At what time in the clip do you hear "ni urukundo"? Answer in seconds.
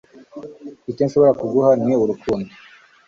1.85-2.51